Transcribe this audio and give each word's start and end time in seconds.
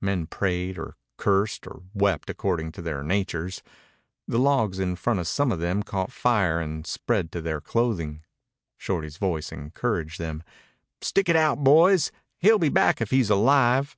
Men 0.00 0.28
prayed 0.28 0.78
or 0.78 0.94
cursed 1.16 1.66
or 1.66 1.82
wept, 1.92 2.30
according 2.30 2.70
to 2.70 2.82
their 2.82 3.02
natures. 3.02 3.64
The 4.28 4.38
logs 4.38 4.78
in 4.78 4.94
front 4.94 5.18
of 5.18 5.26
some 5.26 5.50
of 5.50 5.58
them 5.58 5.82
caught 5.82 6.12
fire 6.12 6.60
and 6.60 6.86
spread 6.86 7.32
to 7.32 7.40
their 7.42 7.60
clothing. 7.60 8.22
Shorty's 8.76 9.16
voice 9.16 9.50
encouraged 9.50 10.20
them. 10.20 10.44
"Stick 11.00 11.28
it 11.28 11.34
out, 11.34 11.64
boys. 11.64 12.12
He'll 12.38 12.60
be 12.60 12.68
back 12.68 13.00
if 13.00 13.10
he's 13.10 13.28
alive." 13.28 13.96